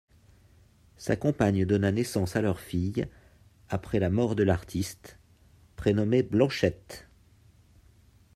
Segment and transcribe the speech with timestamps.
[0.97, 3.07] Sa compagne donna naissance à leur fille,
[3.69, 5.19] après la mort de l'artiste,
[5.75, 7.07] prénommée Blanchette.